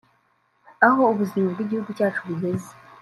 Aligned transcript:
aho 0.87 1.01
ubuzima 1.13 1.47
bw’igihugu 1.53 1.89
cyacu 1.97 2.19
bugeze 2.29 2.71